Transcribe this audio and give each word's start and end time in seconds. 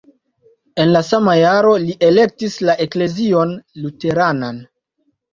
En 0.83 0.91
la 0.93 1.01
sama 1.09 1.33
jaro 1.39 1.73
li 1.83 1.93
elektis 2.07 2.55
la 2.69 2.75
eklezion 2.85 3.53
luteranan. 3.83 4.59